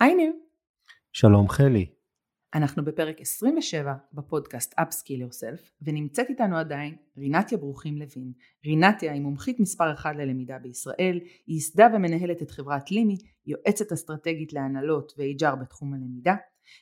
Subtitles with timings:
[0.00, 0.32] היי ניר.
[1.12, 1.86] שלום חלי.
[2.54, 8.32] אנחנו בפרק 27 בפודקאסט Upskill Yourself ונמצאת איתנו עדיין רינתיה ברוכים לוין.
[8.66, 13.16] רינתיה היא מומחית מספר אחת ללמידה בישראל, היא ייסדה ומנהלת את חברת לימי,
[13.46, 16.34] יועצת אסטרטגית להנהלות ו-HR בתחום הלמידה.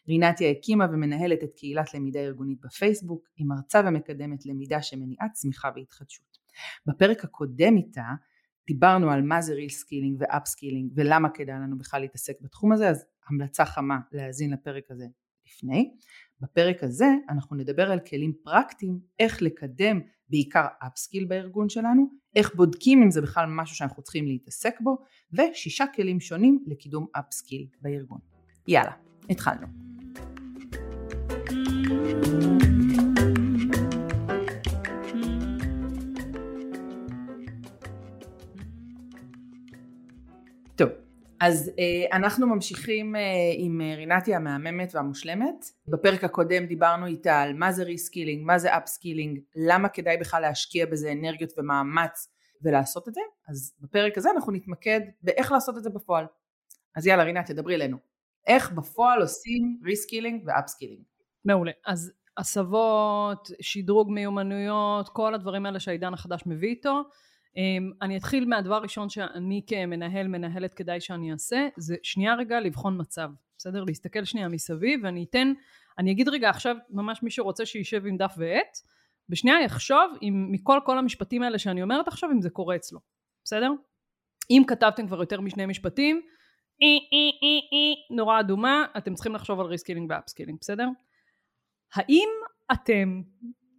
[0.09, 6.39] רינתיה הקימה ומנהלת את קהילת למידה ארגונית בפייסבוק, היא מרצה ומקדמת למידה שמניעה צמיחה והתחדשות.
[6.87, 8.11] בפרק הקודם איתה
[8.69, 13.05] דיברנו על מה זה reskilling ו upskilling ולמה כדאי לנו בכלל להתעסק בתחום הזה, אז
[13.29, 15.07] המלצה חמה להאזין לפרק הזה
[15.47, 15.95] לפני.
[16.41, 23.03] בפרק הזה אנחנו נדבר על כלים פרקטיים, איך לקדם בעיקר upskill בארגון שלנו, איך בודקים
[23.03, 24.99] אם זה בכלל משהו שאנחנו צריכים להתעסק בו,
[25.33, 28.19] ושישה כלים שונים לקידום upskill בארגון.
[28.69, 28.93] יאללה,
[29.31, 29.67] התחלנו.
[31.89, 32.58] טוב,
[41.41, 43.21] אז אה, אנחנו ממשיכים אה,
[43.57, 45.65] עם אה, רינתי המהממת והמושלמת.
[45.89, 50.87] בפרק הקודם דיברנו איתה על מה זה reskilling, מה זה upskilling, למה כדאי בכלל להשקיע
[50.87, 52.29] בזה אנרגיות ומאמץ
[52.63, 53.21] ולעשות את זה.
[53.49, 56.27] אז בפרק הזה אנחנו נתמקד באיך לעשות את זה בפועל.
[56.97, 57.97] אז יאללה רינת, תדברי אלינו.
[58.47, 61.03] איך בפועל עושים reskilling ו upskilling.
[61.45, 61.73] מעולה.
[61.87, 67.03] אז הסבות, שדרוג מיומנויות, כל הדברים האלה שהעידן החדש מביא איתו.
[67.59, 73.01] אמ, אני אתחיל מהדבר הראשון שאני כמנהל, מנהלת כדאי שאני אעשה, זה שנייה רגע לבחון
[73.01, 73.85] מצב, בסדר?
[73.85, 75.53] להסתכל שנייה מסביב ואני אתן,
[75.99, 78.79] אני אגיד רגע עכשיו ממש מי שרוצה שישב עם דף ועט,
[79.29, 83.01] בשנייה יחשוב אם מכל כל המשפטים האלה שאני אומרת עכשיו אם זה קורה אצלו,
[83.45, 83.71] בסדר?
[84.51, 86.21] אם כתבתם כבר יותר משני משפטים,
[86.81, 90.89] אי אי אי אי נורה אדומה, אתם צריכים לחשוב על reskilling ו upskilling, בסדר?
[91.95, 92.29] האם
[92.73, 93.23] אתם,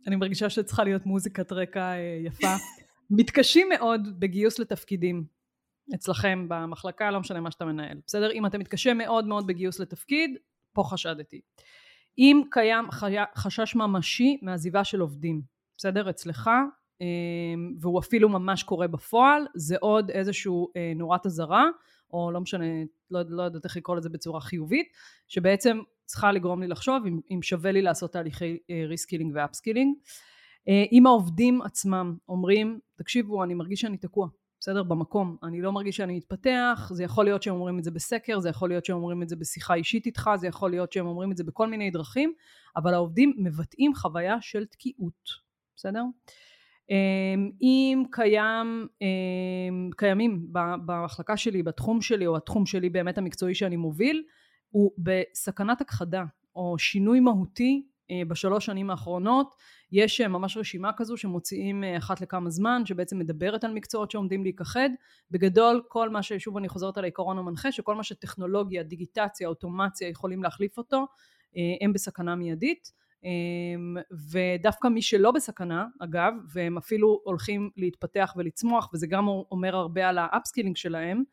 [0.08, 2.48] אני מרגישה שצריכה להיות מוזיקת רקע אה, יפה,
[3.10, 5.26] מתקשים מאוד בגיוס לתפקידים
[5.96, 8.32] אצלכם במחלקה, לא משנה מה שאתה מנהל, בסדר?
[8.32, 10.38] אם אתה מתקשה מאוד מאוד בגיוס לתפקיד,
[10.74, 11.42] פה חשדתי.
[12.18, 12.86] אם קיים
[13.36, 15.42] חשש ממשי מעזיבה של עובדים,
[15.78, 16.10] בסדר?
[16.10, 16.50] אצלך,
[17.02, 21.66] אמ, והוא אפילו ממש קורה בפועל, זה עוד איזשהו אה, נורת אזהרה,
[22.14, 22.66] או לא משנה,
[23.12, 24.88] לא, לא יודעת איך לקרוא לזה בצורה חיובית,
[25.28, 28.58] שבעצם צריכה לגרום לי לחשוב אם, אם שווה לי לעשות תהליכי
[28.88, 29.96] reskilling אה, ו upskilling.
[29.98, 30.29] אה,
[30.92, 34.28] אם העובדים עצמם אומרים, תקשיבו, אני מרגיש שאני תקוע,
[34.60, 34.84] בסדר?
[34.84, 35.38] במקום.
[35.44, 38.70] אני לא מרגיש שאני מתפתח, זה יכול להיות שהם אומרים את זה בסקר, זה יכול
[38.70, 41.44] להיות שהם אומרים את זה בשיחה אישית איתך, זה יכול להיות שהם אומרים את זה
[41.44, 42.34] בכל מיני דרכים,
[42.76, 45.30] אבל העובדים מבטאים חוויה של תקיעות,
[45.76, 46.04] בסדר?
[46.90, 50.48] אמ, אם קיים, אמ, קיימים
[50.86, 54.24] במחלקה שלי, בתחום שלי, או התחום שלי באמת המקצועי שאני מוביל,
[54.70, 56.24] הוא בסכנת הכחדה,
[56.56, 59.56] או שינוי מהותי אה, בשלוש שנים האחרונות
[59.92, 64.44] יש אה, ממש רשימה כזו שמוציאים אה, אחת לכמה זמן שבעצם מדברת על מקצועות שעומדים
[64.44, 64.90] להיכחד.
[65.32, 70.44] בגדול כל מה ששוב אני חוזרת על העיקרון המנחה שכל מה שטכנולוגיה דיגיטציה אוטומציה יכולים
[70.44, 71.06] להחליף אותו
[71.82, 72.92] הם בסכנה מיידית.
[74.32, 80.18] ודווקא מי שלא בסכנה אגב והם אפילו הולכים להתפתח ולצמוח וזה גם אומר הרבה על
[80.18, 81.24] ה upskilling שלהם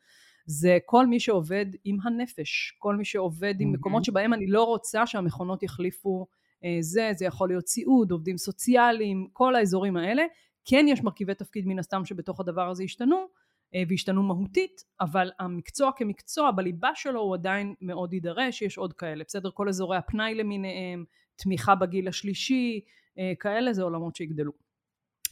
[0.45, 5.07] זה כל מי שעובד עם הנפש, כל מי שעובד עם מקומות שבהם אני לא רוצה
[5.07, 6.36] שהמכונות יחליפו אה,
[6.81, 10.23] זה, זה יכול להיות סיעוד, עובדים סוציאליים, כל האזורים האלה.
[10.65, 13.27] כן יש מרכיבי תפקיד מן הסתם שבתוך הדבר הזה השתנו,
[13.75, 19.23] אה, והשתנו מהותית, אבל המקצוע כמקצוע בליבה שלו הוא עדיין מאוד יידרש, יש עוד כאלה,
[19.27, 19.49] בסדר?
[19.53, 22.81] כל אזורי הפנאי למיניהם, תמיכה בגיל השלישי,
[23.19, 24.51] אה, כאלה זה עולמות שיגדלו.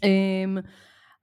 [0.04, 0.58] אמ,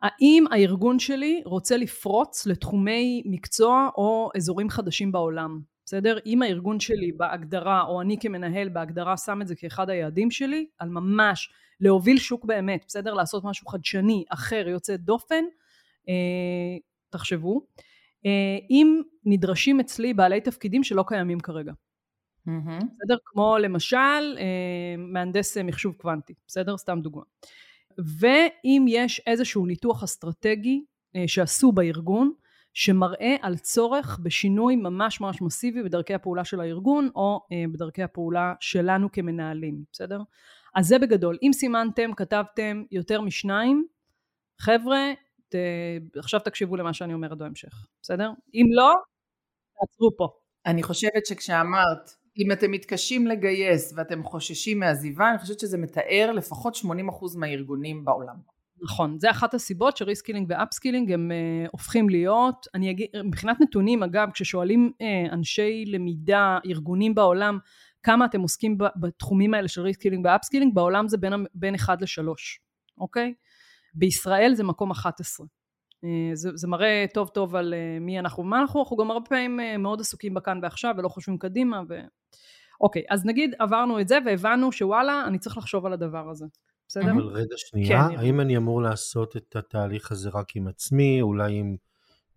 [0.02, 5.60] האם הארגון שלי רוצה לפרוץ לתחומי מקצוע או אזורים חדשים בעולם?
[5.84, 6.18] בסדר?
[6.26, 10.88] אם הארגון שלי בהגדרה, או אני כמנהל בהגדרה שם את זה כאחד היעדים שלי, על
[10.88, 11.50] ממש
[11.80, 13.14] להוביל שוק באמת, בסדר?
[13.14, 15.44] לעשות משהו חדשני, אחר, יוצא דופן,
[16.08, 16.78] אה,
[17.10, 17.66] תחשבו.
[18.26, 21.72] אה, אם נדרשים אצלי בעלי תפקידים שלא קיימים כרגע.
[22.48, 22.84] Mm-hmm.
[22.84, 23.16] בסדר?
[23.24, 26.76] כמו למשל אה, מהנדס מחשוב קוונטי, בסדר?
[26.76, 27.22] סתם דוגמה.
[27.98, 30.84] ואם יש איזשהו ניתוח אסטרטגי
[31.16, 32.32] אה, שעשו בארגון,
[32.74, 38.54] שמראה על צורך בשינוי ממש ממש מסיבי בדרכי הפעולה של הארגון או אה, בדרכי הפעולה
[38.60, 40.20] שלנו כמנהלים, בסדר?
[40.74, 41.38] אז זה בגדול.
[41.42, 43.86] אם סימנתם, כתבתם יותר משניים,
[44.58, 45.12] חבר'ה,
[45.48, 45.54] ת...
[46.16, 48.30] עכשיו תקשיבו למה שאני אומרת בהמשך, בסדר?
[48.54, 48.92] אם לא,
[49.80, 50.28] תעצרו פה.
[50.66, 56.76] אני חושבת שכשאמרת, אם אתם מתקשים לגייס ואתם חוששים מעזיבה, אני חושבת שזה מתאר לפחות
[56.76, 56.80] 80%
[57.36, 58.51] מהארגונים בעולם.
[58.82, 63.60] נכון, זה אחת הסיבות ש reskilling ו upskilling הם אה, הופכים להיות, אני אגיד, מבחינת
[63.60, 67.58] נתונים אגב, כששואלים אה, אנשי למידה, ארגונים בעולם,
[68.02, 72.26] כמה אתם עוסקים בתחומים האלה של reskilling ו upskilling, בעולם זה בין, בין 1 ל-3,
[72.98, 73.34] אוקיי?
[73.94, 75.46] בישראל זה מקום 11,
[76.32, 80.00] זה, זה מראה טוב טוב על מי אנחנו ומה אנחנו, אנחנו גם הרבה פעמים מאוד
[80.00, 81.94] עסוקים בכאן ועכשיו ולא חושבים קדימה ו...
[82.80, 86.46] אוקיי, אז נגיד עברנו את זה והבנו שוואלה, אני צריך לחשוב על הדבר הזה.
[86.92, 87.12] בסדר?
[87.12, 91.54] אבל רגע שנייה, כן, האם אני אמור לעשות את התהליך הזה רק עם עצמי, אולי
[91.54, 91.76] עם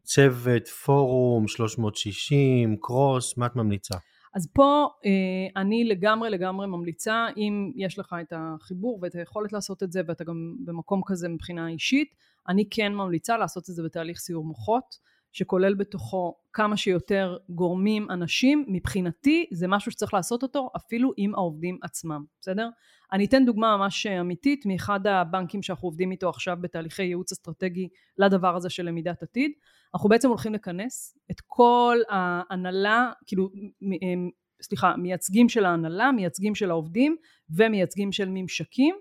[0.03, 3.95] צוות, פורום, 360, קרוס, מה את ממליצה?
[4.35, 9.83] אז פה אה, אני לגמרי לגמרי ממליצה, אם יש לך את החיבור ואת היכולת לעשות
[9.83, 12.15] את זה ואתה גם במקום כזה מבחינה אישית,
[12.49, 15.14] אני כן ממליצה לעשות את זה בתהליך סיור מוחות.
[15.35, 21.79] שכולל בתוכו כמה שיותר גורמים, אנשים, מבחינתי זה משהו שצריך לעשות אותו אפילו עם העובדים
[21.81, 22.69] עצמם, בסדר?
[23.11, 27.87] אני אתן דוגמה ממש אמיתית מאחד הבנקים שאנחנו עובדים איתו עכשיו בתהליכי ייעוץ אסטרטגי
[28.17, 29.51] לדבר הזה של למידת עתיד.
[29.95, 33.49] אנחנו בעצם הולכים לכנס את כל ההנהלה, כאילו,
[34.61, 37.15] סליחה, מייצגים של ההנהלה, מייצגים של העובדים
[37.49, 38.95] ומייצגים של ממשקים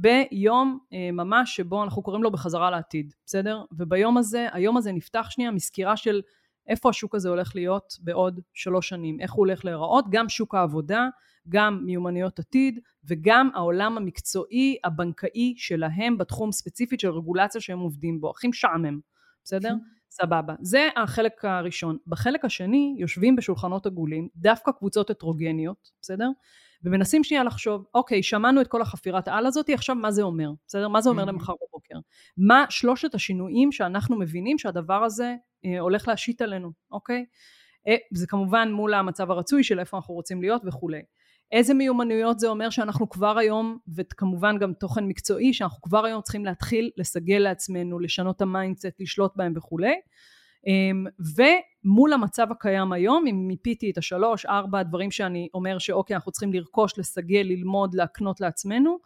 [0.00, 3.64] ביום אה, ממש שבו אנחנו קוראים לו בחזרה לעתיד, בסדר?
[3.72, 6.20] וביום הזה, היום הזה נפתח שנייה מסקירה של
[6.66, 11.08] איפה השוק הזה הולך להיות בעוד שלוש שנים, איך הוא הולך להיראות, גם שוק העבודה,
[11.48, 18.30] גם מיומנויות עתיד וגם העולם המקצועי הבנקאי שלהם בתחום ספציפית של רגולציה שהם עובדים בו,
[18.30, 19.00] הכי משעמם,
[19.44, 19.74] בסדר?
[20.10, 20.54] סבבה.
[20.60, 21.96] זה החלק הראשון.
[22.06, 26.28] בחלק השני יושבים בשולחנות עגולים דווקא קבוצות הטרוגניות, בסדר?
[26.84, 30.50] ומנסים שנייה לחשוב, אוקיי, שמענו את כל החפירת העל הזאת, עכשיו מה זה אומר?
[30.66, 30.88] בסדר?
[30.88, 31.24] מה זה אומר.
[31.24, 31.94] למחר בבוקר?
[32.38, 35.34] מה שלושת השינויים שאנחנו מבינים שהדבר הזה
[35.64, 37.24] אה, הולך להשית עלינו, אוקיי?
[37.88, 41.02] אה, זה כמובן מול המצב הרצוי של איפה אנחנו רוצים להיות וכולי.
[41.52, 46.44] איזה מיומנויות זה אומר שאנחנו כבר היום, וכמובן גם תוכן מקצועי, שאנחנו כבר היום צריכים
[46.44, 49.94] להתחיל לסגל לעצמנו, לשנות את ה mindset, לשלוט בהם וכולי.
[50.66, 51.06] אמ,
[51.36, 56.52] ומול המצב הקיים היום, אם מיפיתי את השלוש, ארבע הדברים שאני אומר שאוקיי, אנחנו צריכים
[56.52, 58.98] לרכוש, לסגל, ללמוד, להקנות לעצמנו,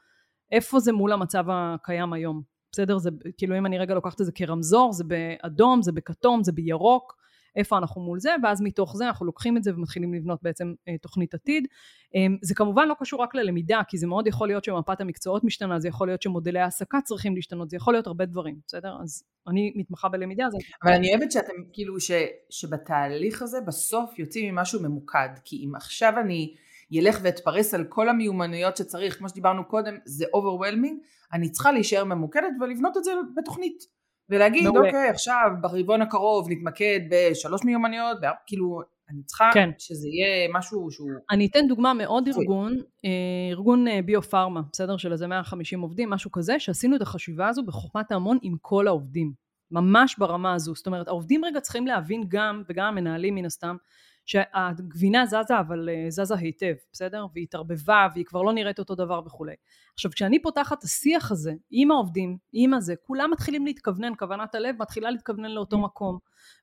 [0.52, 2.42] איפה זה מול המצב הקיים היום?
[2.72, 2.98] בסדר?
[2.98, 7.21] זה כאילו אם אני רגע לוקחת את זה כרמזור, זה באדום, זה בכתום, זה בירוק,
[7.56, 10.98] איפה אנחנו מול זה, ואז מתוך זה אנחנו לוקחים את זה ומתחילים לבנות בעצם אה,
[10.98, 11.66] תוכנית עתיד.
[12.14, 15.80] אה, זה כמובן לא קשור רק ללמידה, כי זה מאוד יכול להיות שמפת המקצועות משתנה,
[15.80, 18.96] זה יכול להיות שמודלי העסקה צריכים להשתנות, זה יכול להיות הרבה דברים, בסדר?
[19.02, 20.46] אז אני מתמחה בלמידה.
[20.46, 20.52] אז...
[20.82, 22.10] אבל אני אוהבת שאתם, כאילו, ש,
[22.50, 26.54] שבתהליך הזה בסוף יוצאים עם משהו ממוקד, כי אם עכשיו אני...
[26.92, 30.94] ילך ואתפרס על כל המיומנויות שצריך, כמו שדיברנו קודם, זה overwhelming,
[31.32, 33.86] אני צריכה להישאר ממוקדת ולבנות את זה בתוכנית.
[34.32, 34.86] ולהגיד מעולה.
[34.86, 39.70] אוקיי עכשיו ברבעון הקרוב נתמקד בשלוש מיומנויות, כאילו אני צריכה כן.
[39.78, 41.10] שזה יהיה משהו שהוא...
[41.30, 43.10] אני אתן דוגמה מעוד ארגון, אה,
[43.50, 44.96] ארגון אה, ביו-פארמה, בסדר?
[44.96, 49.32] של איזה 150 עובדים, משהו כזה, שעשינו את החשיבה הזו בחוכמת ההמון עם כל העובדים.
[49.70, 50.74] ממש ברמה הזו.
[50.74, 53.76] זאת אומרת, העובדים רגע צריכים להבין גם, וגם המנהלים מן הסתם,
[54.24, 57.26] שהגבינה זזה אבל אה, זזה היטב, בסדר?
[57.34, 59.54] והיא התערבבה והיא כבר לא נראית אותו דבר וכולי.
[59.94, 64.76] עכשיו כשאני פותחת את השיח הזה עם העובדים, עם הזה, כולם מתחילים להתכוונן, כוונת הלב
[64.78, 66.18] מתחילה להתכוונן לאותו מקום.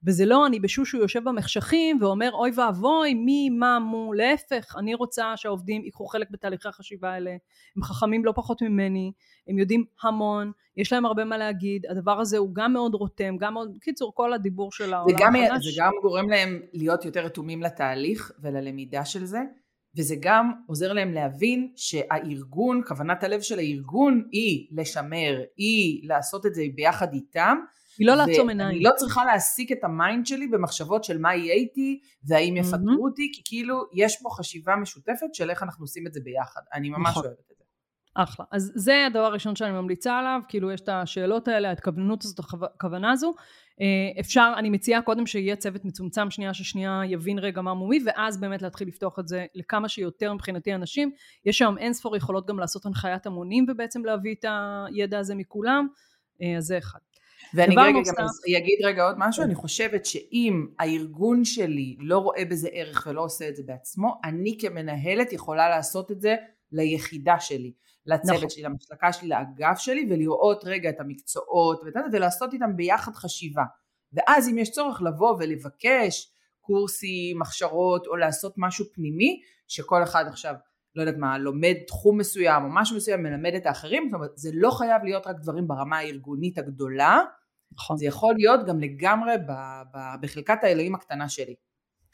[0.06, 5.38] וזה לא אני בשושו יושב במחשכים ואומר אוי ואבוי מי מה מו, להפך אני רוצה
[5.38, 7.32] שהעובדים ייקחו חלק בתהליכי החשיבה האלה,
[7.76, 9.12] הם חכמים לא פחות ממני,
[9.48, 13.54] הם יודעים המון, יש להם הרבה מה להגיד, הדבר הזה הוא גם מאוד רותם, גם
[13.54, 15.66] מאוד, בקיצור כל הדיבור של העולם החדש.
[15.66, 19.40] זה גם גורם להם להיות יותר רתומים לתהליך וללמידה של זה,
[19.98, 26.56] וזה גם עוזר להם להבין שהארגון, כוונת הלב של הארגון היא לשמר, היא לעשות את
[26.56, 27.58] זה ביחד איתם,
[28.00, 28.70] היא לא לעצום עיניים.
[28.70, 32.80] אני לא צריכה להעסיק את ה mind שלי במחשבות של מה יהיה איתי והאם יפטרו
[32.80, 33.10] אהמ.
[33.10, 36.62] אותי, כי כאילו יש פה חשיבה משותפת של איך אנחנו עושים את זה ביחד.
[36.74, 37.26] אני ממש נכון.
[37.26, 37.49] אוהבת.
[38.24, 38.46] אחלה.
[38.52, 43.12] אז זה הדבר הראשון שאני ממליצה עליו, כאילו יש את השאלות האלה, ההתכוונות הזאת, הכוונה
[43.12, 43.34] הזו.
[43.82, 48.40] אה, אפשר, אני מציעה קודם שיהיה צוות מצומצם שנייה ששנייה יבין רגע מה מומי, ואז
[48.40, 51.12] באמת להתחיל לפתוח את זה לכמה שיותר מבחינתי אנשים.
[51.46, 54.46] יש היום אין ספור יכולות גם לעשות הנחיית המונים ובעצם להביא את
[54.88, 55.88] הידע הזה מכולם,
[56.42, 57.00] אה, אז זה אחד.
[57.54, 58.18] ואני רגע נוסף...
[58.18, 58.26] גם
[58.58, 63.50] אגיד רגע עוד משהו, אני חושבת שאם הארגון שלי לא רואה בזה ערך ולא עושה
[63.50, 66.36] את זה בעצמו, אני כמנהלת יכולה לעשות את זה
[66.72, 67.74] ליחידה שלי,
[68.06, 68.50] לצוות נכון.
[68.50, 73.64] שלי, למחלקה שלי, לאגף שלי, ולראות רגע את המקצועות ולעשות איתם ביחד חשיבה.
[74.14, 80.54] ואז אם יש צורך לבוא ולבקש קורסים, הכשרות, או לעשות משהו פנימי, שכל אחד עכשיו
[80.96, 84.50] לא יודעת מה, לומד תחום מסוים או משהו מסוים, מלמד את האחרים, זאת אומרת, זה
[84.54, 87.20] לא חייב להיות רק דברים ברמה הארגונית הגדולה,
[87.72, 87.98] נכון.
[87.98, 89.52] זה יכול להיות גם לגמרי ב,
[89.94, 91.56] ב, בחלקת האלוהים הקטנה שלי.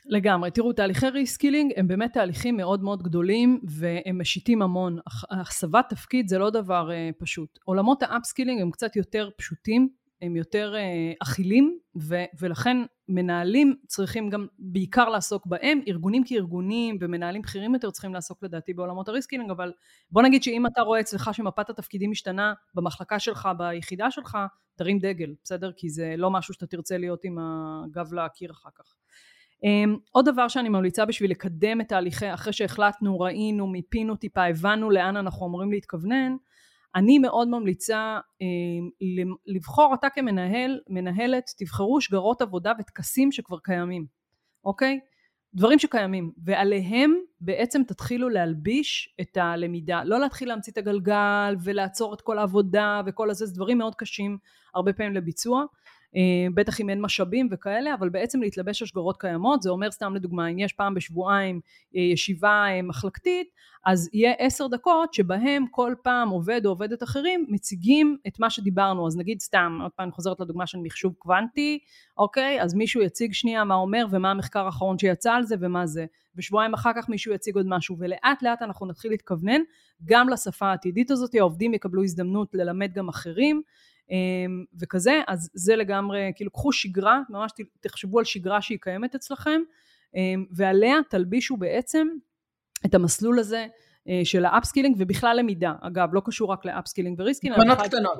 [0.07, 0.51] לגמרי.
[0.51, 4.97] תראו, תהליכי reskilling הם באמת תהליכים מאוד מאוד גדולים והם משיתים המון.
[5.31, 7.59] הסבת תפקיד זה לא דבר אה, פשוט.
[7.65, 9.89] עולמות ה upskilling הם קצת יותר פשוטים.
[10.21, 10.73] הם יותר
[11.23, 12.77] אכילים ו, ולכן
[13.09, 19.07] מנהלים צריכים גם בעיקר לעסוק בהם, ארגונים כארגונים ומנהלים בכירים יותר צריכים לעסוק לדעתי בעולמות
[19.07, 19.73] ה reskilling, אבל
[20.11, 24.37] בוא נגיד שאם אתה רואה אצלך שמפת התפקידים משתנה במחלקה שלך, ביחידה שלך,
[24.75, 25.71] תרים דגל, בסדר?
[25.71, 28.95] כי זה לא משהו שאתה תרצה להיות עם הגב לקיר אחר כך.
[29.63, 34.89] אמ, עוד דבר שאני ממליצה בשביל לקדם את תהליכי, אחרי שהחלטנו, ראינו, מיפינו טיפה, הבנו
[34.89, 36.35] לאן אנחנו אמורים להתכוונן,
[36.95, 39.05] אני מאוד ממליצה um,
[39.45, 44.05] לבחור אתה כמנהל, מנהלת, תבחרו שגרות עבודה וטקסים שכבר קיימים,
[44.65, 44.99] אוקיי?
[45.55, 52.21] דברים שקיימים, ועליהם בעצם תתחילו להלביש את הלמידה, לא להתחיל להמציא את הגלגל ולעצור את
[52.21, 54.37] כל העבודה וכל הזה, זה דברים מאוד קשים
[54.75, 55.63] הרבה פעמים לביצוע,
[56.53, 60.47] בטח אם אין משאבים וכאלה, אבל בעצם להתלבש על שגרות קיימות, זה אומר סתם לדוגמה,
[60.47, 61.59] אם יש פעם בשבועיים
[61.95, 63.47] אה, ישיבה אה, מחלקתית,
[63.85, 69.07] אז יהיה עשר דקות שבהם כל פעם עובד או עובדת אחרים מציגים את מה שדיברנו,
[69.07, 71.79] אז נגיד סתם, עוד פעם אני חוזרת לדוגמה של מחשוב קוונטי,
[72.17, 76.05] אוקיי, אז מישהו יציג שנייה מה אומר ומה המחקר האחרון שיצא על זה ומה זה,
[76.35, 79.61] ושבועיים אחר כך מישהו יציג עוד משהו, ולאט לאט אנחנו נתחיל להתכוונן
[80.05, 83.61] גם לשפה העתידית הזאת, העובדים יקבלו הזדמנות ללמד גם אחרים,
[84.79, 89.61] וכזה, אז זה לגמרי, כאילו קחו שגרה, ממש תחשבו על שגרה שהיא קיימת אצלכם,
[90.15, 92.07] אמ, ועליה תלבישו בעצם
[92.85, 93.67] את המסלול הזה
[94.07, 97.77] אה, של ה upskilling ובכלל למידה, אגב לא קשור רק ל upskilling ו reskilling, מנות
[97.77, 98.17] קטנות,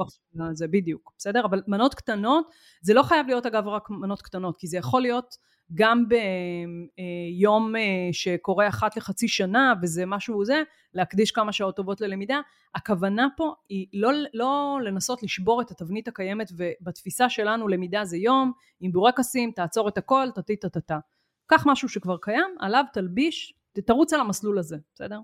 [0.53, 1.45] זה בדיוק, בסדר?
[1.45, 2.49] אבל מנות קטנות,
[2.81, 5.35] זה לא חייב להיות אגב רק מנות קטנות, כי זה יכול להיות
[5.73, 7.81] גם ביום אה,
[8.11, 10.61] שקורה אחת לחצי שנה וזה משהו זה,
[10.93, 12.39] להקדיש כמה שעות טובות ללמידה.
[12.75, 18.51] הכוונה פה היא לא, לא לנסות לשבור את התבנית הקיימת ובתפיסה שלנו למידה זה יום,
[18.79, 20.99] עם בורקסים, תעצור את הכל, תתי טטטה.
[21.47, 23.53] קח משהו שכבר קיים, עליו תלביש,
[23.85, 25.19] תרוץ על המסלול הזה, בסדר?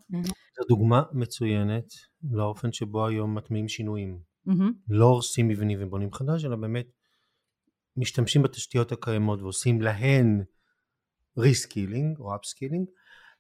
[0.60, 1.93] זו דוגמה מצוינת
[2.31, 4.19] לאופן שבו היום מטמיעים שינויים.
[4.89, 6.86] לא הורסים מבנים ובונים חדש, אלא באמת
[7.98, 10.43] משתמשים בתשתיות הקיימות ועושים להן
[11.38, 12.88] reskilling או upskilling.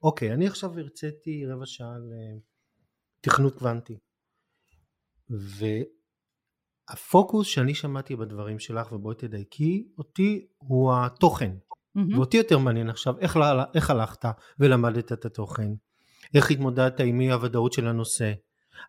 [0.03, 1.93] אוקיי, אני עכשיו הרציתי רבע שעה
[3.19, 3.97] לתכנות קוונטי.
[6.89, 11.51] והפוקוס שאני שמעתי בדברים שלך, ובואי תדייקי אותי, הוא התוכן.
[11.97, 12.15] Mm-hmm.
[12.15, 13.39] ואותי יותר מעניין עכשיו, איך,
[13.75, 14.25] איך הלכת
[14.59, 15.71] ולמדת את התוכן?
[16.35, 18.33] איך התמודדת עם אי הוודאות של הנושא?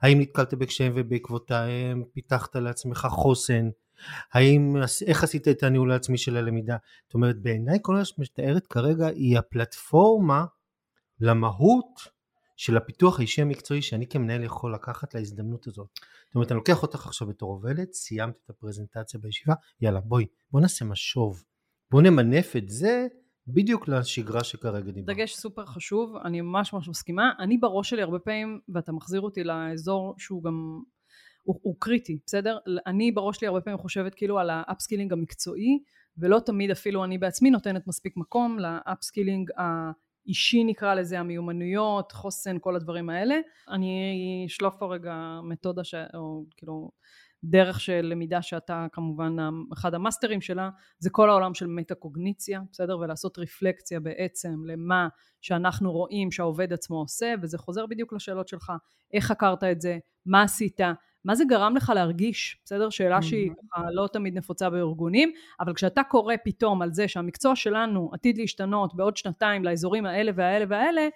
[0.03, 3.69] האם נתקלת בקשיים ובעקבותיהם פיתחת לעצמך חוסן?
[4.33, 6.77] האם, איך עשית את הניהול העצמי של הלמידה?
[7.07, 10.45] זאת אומרת, בעיניי כל מה שאת מתארת כרגע היא הפלטפורמה
[11.21, 12.01] למהות
[12.57, 15.89] של הפיתוח האישי המקצועי שאני כמנהל יכול לקחת להזדמנות הזאת.
[16.27, 20.61] זאת אומרת, אני לוקח אותך עכשיו בתור עובדת, סיימת את הפרזנטציה בישיבה, יאללה בואי, בוא
[20.61, 21.45] נעשה משוב.
[21.91, 23.07] בוא נמנף את זה
[23.47, 25.19] בדיוק לשגרה שכרגע דיברנו.
[25.19, 27.33] דגש סופר חשוב, אני ממש ממש מסכימה.
[27.39, 30.83] אני בראש שלי הרבה פעמים, ואתה מחזיר אותי לאזור שהוא גם
[31.43, 32.59] הוא, הוא קריטי, בסדר?
[32.87, 35.79] אני בראש שלי הרבה פעמים חושבת כאילו על ה upskilling המקצועי,
[36.19, 42.57] ולא תמיד אפילו אני בעצמי נותנת מספיק מקום ל upskilling האישי נקרא לזה, המיומנויות, חוסן,
[42.61, 43.35] כל הדברים האלה.
[43.69, 45.95] אני אשלוף פה רגע מתודה ש...
[46.15, 46.91] או כאילו
[47.45, 49.37] דרך של למידה שאתה כמובן
[49.73, 55.09] אחד המאסטרים שלה זה כל העולם של מטה קוגניציה בסדר ולעשות רפלקציה בעצם למה
[55.41, 58.73] שאנחנו רואים שהעובד עצמו עושה וזה חוזר בדיוק לשאלות שלך
[59.13, 60.81] איך חקרת את זה מה עשית
[61.25, 62.91] מה זה גרם לך להרגיש, בסדר?
[62.91, 68.11] שאלה שהיא ככה לא תמיד נפוצה בארגונים, אבל כשאתה קורא פתאום על זה שהמקצוע שלנו
[68.13, 71.09] עתיד להשתנות בעוד שנתיים לאזורים האלה והאלה והאלה,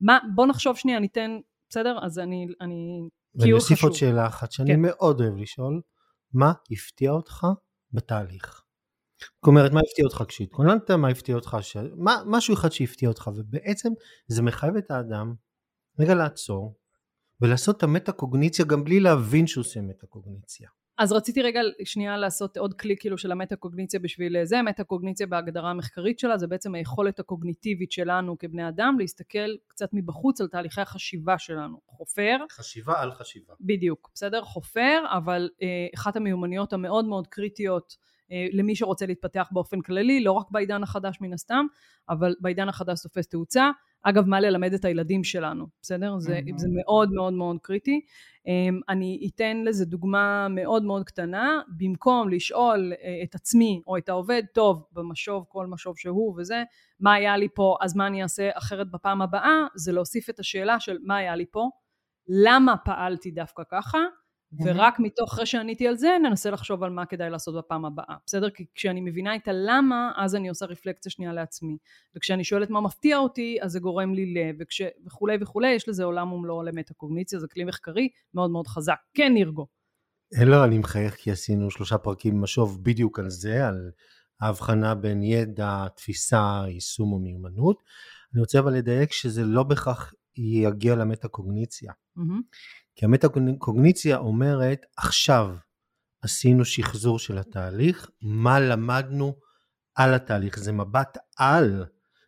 [0.00, 1.98] מה, בוא נחשוב שנייה, ניתן, בסדר?
[2.02, 4.80] אז אני, אני, ואני אוסיף עוד שאלה אחת שאני כן.
[4.80, 5.80] מאוד אוהב לשאול,
[6.32, 7.46] מה הפתיע אותך
[7.92, 8.64] בתהליך?
[9.20, 11.76] זאת אומרת, מה הפתיע אותך כשהתכוננת, מה הפתיע אותך, ש...
[11.96, 13.88] מה, משהו אחד שהפתיע אותך, ובעצם
[14.26, 15.34] זה מחייב את האדם
[15.98, 16.74] רגע לעצור,
[17.40, 20.68] ולעשות את המטה קוגניציה גם בלי להבין שהוא עושה מטה קוגניציה.
[20.98, 25.26] אז רציתי רגע שנייה לעשות עוד כלי כאילו של המטה קוגניציה בשביל זה, מטה קוגניציה
[25.26, 30.80] בהגדרה המחקרית שלה זה בעצם היכולת הקוגניטיבית שלנו כבני אדם להסתכל קצת מבחוץ על תהליכי
[30.80, 31.80] החשיבה שלנו.
[31.86, 32.36] חופר.
[32.50, 33.54] חשיבה על חשיבה.
[33.60, 34.44] בדיוק, בסדר?
[34.44, 37.96] חופר, אבל אה, אחת המיומנויות המאוד מאוד קריטיות
[38.32, 41.66] אה, למי שרוצה להתפתח באופן כללי, לא רק בעידן החדש מן הסתם,
[42.08, 43.70] אבל בעידן החדש תופס תאוצה.
[44.06, 46.18] אגב, מה ללמד את הילדים שלנו, בסדר?
[46.18, 46.40] זה.
[46.56, 48.00] זה מאוד מאוד מאוד קריטי.
[48.46, 54.08] אמ, אני אתן לזה דוגמה מאוד מאוד קטנה, במקום לשאול אה, את עצמי או את
[54.08, 56.62] העובד, טוב, במשוב, כל משוב שהוא וזה,
[57.00, 60.80] מה היה לי פה, אז מה אני אעשה אחרת בפעם הבאה, זה להוסיף את השאלה
[60.80, 61.68] של מה היה לי פה,
[62.28, 63.98] למה פעלתי דווקא ככה,
[64.64, 68.50] ורק מתוך אחרי שעניתי על זה ננסה לחשוב על מה כדאי לעשות בפעם הבאה בסדר
[68.50, 71.76] כי כשאני מבינה את הלמה אז אני עושה רפלקציה שנייה לעצמי
[72.16, 74.56] וכשאני שואלת מה מפתיע אותי אז זה גורם לי ל...
[74.60, 74.82] וכש...
[75.06, 79.34] וכולי וכולי יש לזה עולם ומלואו למטה קוגניציה זה כלי מחקרי מאוד מאוד חזק כן
[79.34, 79.66] נרגו
[80.42, 83.90] לא, אני מחייך כי עשינו שלושה פרקים משוב בדיוק על זה, על
[84.40, 87.82] ההבחנה בין ידע, תפיסה, יישום או מיומנות.
[88.32, 91.92] אני רוצה אבל לדייק שזה לא בהכרח יגיע למטה-קוגניציה.
[92.18, 92.42] Mm-hmm.
[92.96, 95.56] כי המטה-קוגניציה אומרת, עכשיו
[96.22, 99.34] עשינו שחזור של התהליך, מה למדנו
[99.94, 101.84] על התהליך, זה מבט על,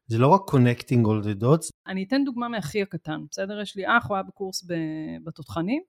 [0.06, 1.70] זה לא רק connecting all the dots.
[1.86, 3.60] אני אתן דוגמה מאחי הקטן, בסדר?
[3.60, 4.66] יש לי אח, הוא היה בקורס
[5.24, 5.82] בתותחנים,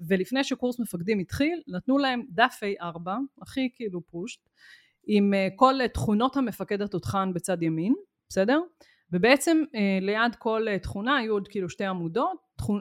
[0.00, 3.10] ולפני שקורס מפקדים התחיל, נתנו להם דף A4,
[3.42, 4.48] הכי כאילו פושט,
[5.06, 7.94] עם אה, כל תכונות המפקד התותחן בצד ימין,
[8.28, 8.60] בסדר?
[9.12, 12.80] ובעצם אה, ליד כל אה, תכונה היו עוד כאילו שתי עמודות, תכונ...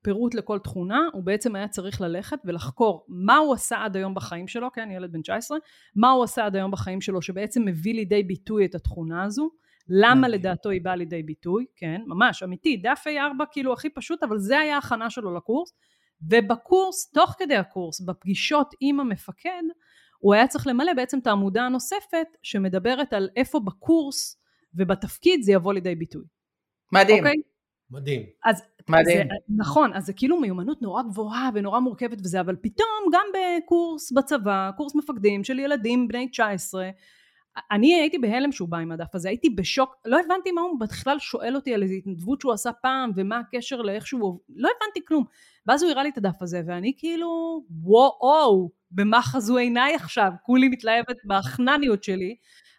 [0.00, 4.48] הפירוט לכל תכונה, הוא בעצם היה צריך ללכת ולחקור מה הוא עשה עד היום בחיים
[4.48, 5.58] שלו, כן, ילד בן 19,
[5.96, 9.50] מה הוא עשה עד היום בחיים שלו שבעצם מביא לידי ביטוי את התכונה הזו,
[9.88, 14.38] למה לדעתו היא באה לידי ביטוי, כן, ממש אמיתי, דף A4 כאילו הכי פשוט, אבל
[14.38, 15.72] זה היה הכנה שלו לקורס,
[16.22, 19.62] ובקורס, תוך כדי הקורס, בפגישות עם המפקד,
[20.18, 24.40] הוא היה צריך למלא בעצם את העמודה הנוספת שמדברת על איפה בקורס
[24.74, 26.24] ובתפקיד זה יבוא לידי ביטוי.
[26.92, 27.18] מדהים.
[27.18, 27.57] אוקיי?
[27.90, 28.22] מדהים.
[28.44, 29.28] אז מדהים.
[29.28, 34.12] זה, נכון, אז זה כאילו מיומנות נורא גבוהה ונורא מורכבת וזה, אבל פתאום גם בקורס
[34.12, 36.90] בצבא, קורס מפקדים של ילדים בני 19,
[37.70, 41.18] אני הייתי בהלם שהוא בא עם הדף הזה, הייתי בשוק, לא הבנתי מה הוא בכלל
[41.18, 45.24] שואל אותי על איזו התנדבות שהוא עשה פעם ומה הקשר לאיך שהוא, לא הבנתי כלום.
[45.66, 50.68] ואז הוא הראה לי את הדף הזה ואני כאילו וואו, במה חזו עיניי עכשיו, כולי
[50.68, 52.36] מתלהבת בחנוניות שלי,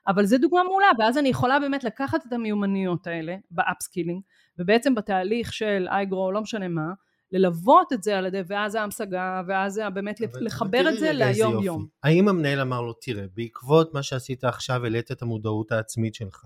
[0.07, 4.21] אבל זה דוגמה מעולה, ואז אני יכולה באמת לקחת את המיומנויות האלה ב upskilling,
[4.59, 6.91] ובעצם בתהליך של I grow, לא משנה מה,
[7.31, 11.63] ללוות את זה על ידי, ואז ההמשגה, ואז באמת אבל, לחבר אבל את זה ליום
[11.63, 11.87] יום.
[12.03, 16.45] האם המנהל אמר לו, תראה, בעקבות מה שעשית עכשיו העלית את המודעות העצמית שלך,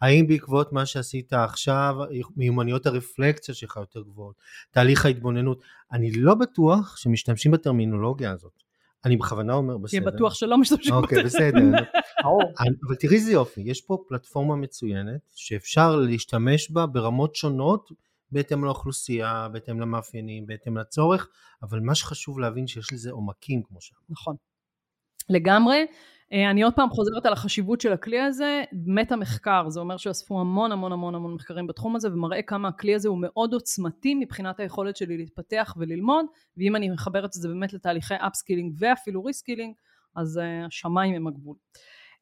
[0.00, 1.96] האם בעקבות מה שעשית עכשיו
[2.36, 4.34] מיומנויות הרפלקציה שלך יותר גבוהות,
[4.70, 5.62] תהליך ההתבוננות,
[5.92, 8.69] אני לא בטוח שמשתמשים בטרמינולוגיה הזאת.
[9.04, 10.00] אני בכוונה אומר בסדר.
[10.00, 11.18] תהיה בטוח שלא משתמשים בטרמינולוגיה.
[11.18, 11.84] אוקיי, בסדר.
[12.86, 17.90] אבל תראי איזה יופי, יש פה פלטפורמה מצוינת שאפשר להשתמש בה ברמות שונות
[18.32, 21.28] בהתאם לאוכלוסייה, בהתאם למאפיינים, בהתאם לצורך,
[21.62, 24.04] אבל מה שחשוב להבין שיש לזה עומקים כמו שאמרת.
[24.10, 24.36] נכון.
[25.28, 25.84] לגמרי.
[26.32, 30.40] אה, אני עוד פעם חוזרת על החשיבות של הכלי הזה, מטה מחקר, זה אומר שאספו
[30.40, 34.60] המון המון המון המון מחקרים בתחום הזה ומראה כמה הכלי הזה הוא מאוד עוצמתי מבחינת
[34.60, 39.74] היכולת שלי להתפתח וללמוד ואם אני מחברת את זה באמת לתהליכי upskilling ואפילו reskilling
[40.16, 41.56] אז אה, השמיים הם הגבול.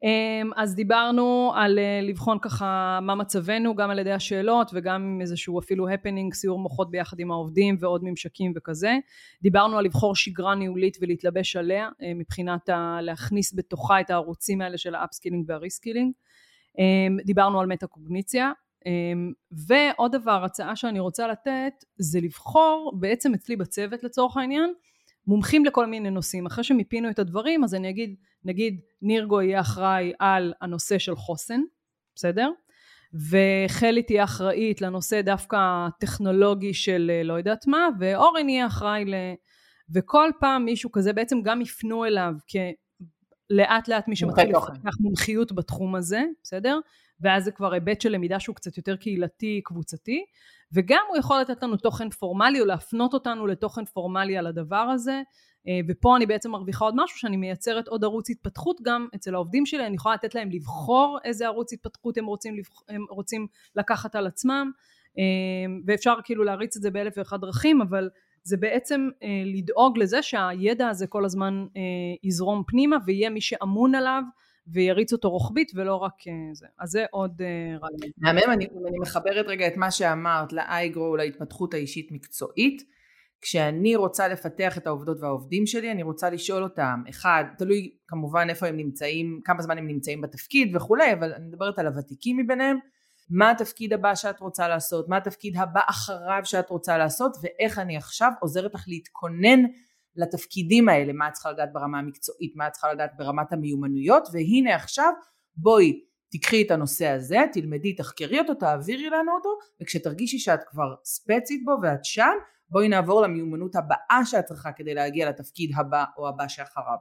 [0.03, 5.21] אמ, אז דיברנו על אה, לבחון ככה מה מצבנו גם על ידי השאלות וגם עם
[5.21, 8.97] איזשהו אפילו הפנינג סיעור מוחות ביחד עם העובדים ועוד ממשקים וכזה.
[9.43, 14.79] דיברנו על לבחור שגרה ניהולית ולהתלבש עליה אה, מבחינת ה- להכניס בתוכה את הערוצים האלה
[14.79, 16.12] של ה upskilling וה reskilling
[16.79, 18.53] אמ, דיברנו על מטה קוגניציה
[18.87, 19.33] אמ,
[19.67, 24.73] ועוד דבר הצעה שאני רוצה לתת זה לבחור בעצם אצלי בצוות לצורך העניין
[25.29, 26.47] מומחים לכל מיני נושאים.
[26.47, 31.61] אחרי שמיפינו את הדברים, אז אני אגיד, נגיד נירגו יהיה אחראי על הנושא של חוסן,
[32.14, 32.51] בסדר?
[33.31, 39.14] וחלי תהיה אחראית לנושא דווקא הטכנולוגי של אה, לא יודעת מה, ואורן יהיה אחראי ל...
[39.95, 45.95] וכל פעם מישהו כזה בעצם גם יפנו אליו כלאט לאט מי שמתחיל לפתח מומחיות בתחום
[45.95, 46.79] הזה, בסדר?
[47.21, 50.25] ואז זה כבר היבט של למידה שהוא קצת יותר קהילתי, קבוצתי,
[50.72, 55.22] וגם הוא יכול לתת לנו תוכן פורמלי או להפנות אותנו לתוכן פורמלי על הדבר הזה.
[55.68, 59.66] אה, ופה אני בעצם מרוויחה עוד משהו שאני מייצרת עוד ערוץ התפתחות גם אצל העובדים
[59.66, 59.87] שלי.
[59.87, 62.57] אני יכולה לתת להם לבחור איזה ערוץ התפתחות הם רוצים,
[62.88, 64.70] הם רוצים לקחת על עצמם.
[65.18, 65.24] אה,
[65.87, 68.11] ואפשר כאילו להריץ את זה באלף ואחת דרכים אבל
[68.42, 71.66] זה בעצם אה, לדאוג לזה שהידע הזה כל הזמן
[72.22, 74.22] יזרום פנימה ויהיה מי שאמון עליו
[74.72, 76.66] ויריץ אותו רוחבית ולא רק אה, זה.
[76.78, 78.12] אז זה עוד אה, רעיון.
[78.18, 82.83] מהמם, אני, אני מחברת רגע את מה שאמרת ל-iGrow, להתפתחות האישית מקצועית.
[83.40, 88.66] כשאני רוצה לפתח את העובדות והעובדים שלי, אני רוצה לשאול אותם, אחד, תלוי כמובן איפה
[88.66, 92.78] הם נמצאים, כמה זמן הם נמצאים בתפקיד וכולי, אבל אני מדברת על הוותיקים מביניהם,
[93.31, 97.96] מה התפקיד הבא שאת רוצה לעשות, מה התפקיד הבא אחריו שאת רוצה לעשות, ואיך אני
[97.96, 99.61] עכשיו עוזרת לך להתכונן
[100.18, 104.74] לתפקידים האלה, מה את צריכה לדעת ברמה המקצועית, מה את צריכה לדעת ברמת המיומנויות, והנה
[104.74, 105.12] עכשיו
[105.57, 106.00] בואי
[106.31, 109.48] תקחי את הנושא הזה, תלמדי, תחקרי אותו, תעבירי לנו אותו,
[109.83, 112.33] וכשתרגישי שאת כבר ספצית בו ואת שם,
[112.70, 116.96] בואי נעבור למיומנות הבאה שאת צריכה כדי להגיע לתפקיד הבא או הבא שאחריו.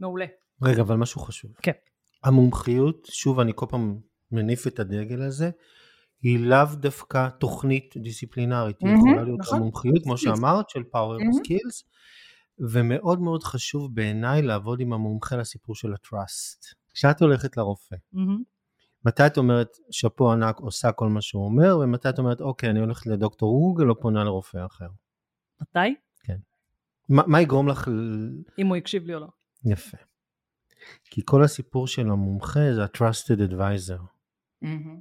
[0.00, 0.26] מעולה.
[0.62, 1.50] רגע, אבל משהו חשוב.
[1.62, 1.72] כן.
[2.24, 3.98] המומחיות, שוב אני כל פעם
[4.32, 5.50] מניף את הדגל הזה,
[6.22, 9.58] היא לאו דווקא תוכנית דיסציפלינרית, היא יכולה להיות נכון.
[9.58, 11.38] המומחיות, כמו שאמרת, של Power mm-hmm.
[11.38, 11.84] Skills,
[12.58, 16.74] ומאוד מאוד חשוב בעיניי לעבוד עם המומחה לסיפור של ה-trust.
[16.94, 18.18] כשאת הולכת לרופא, mm-hmm.
[19.04, 22.80] מתי את אומרת שאפו ענק עושה כל מה שהוא אומר, ומתי את אומרת אוקיי אני
[22.80, 24.88] הולכת לדוקטור גוגל או פונה לרופא אחר?
[25.60, 25.94] מתי?
[26.20, 26.36] כן.
[27.08, 27.88] מה, מה יגרום לך...
[28.58, 29.28] אם הוא הקשיב לי או לא.
[29.64, 29.96] יפה.
[31.04, 34.02] כי כל הסיפור של המומחה זה ה-trusted advisor.
[34.64, 35.00] Mm-hmm.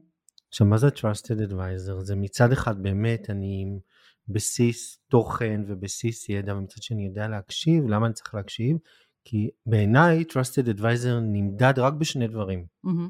[0.50, 2.04] עכשיו, מה זה trusted advisor?
[2.04, 3.80] זה מצד אחד באמת אני
[4.28, 7.88] בסיס תוכן ובסיס ידע, ומצד שני יודע להקשיב.
[7.88, 8.78] למה אני צריך להקשיב?
[9.26, 12.66] כי בעיניי trusted advisor נמדד רק בשני דברים.
[12.86, 13.10] Mm-hmm.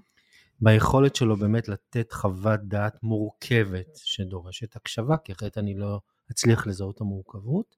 [0.62, 6.00] ביכולת שלו באמת לתת חוות דעת מורכבת שדורשת הקשבה, כי אחרת אני לא
[6.32, 7.76] אצליח לזהות המורכבות.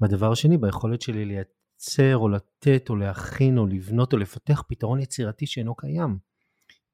[0.00, 5.46] והדבר השני, ביכולת שלי לייצר או לתת או להכין או לבנות או לפתח פתרון יצירתי
[5.46, 6.18] שאינו קיים.